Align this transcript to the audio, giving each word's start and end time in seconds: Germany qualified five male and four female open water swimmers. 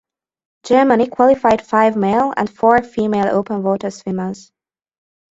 Germany 0.63 1.05
qualified 1.05 1.61
five 1.63 1.95
male 1.95 2.33
and 2.35 2.49
four 2.49 2.81
female 2.81 3.27
open 3.27 3.61
water 3.61 3.91
swimmers. 3.91 4.51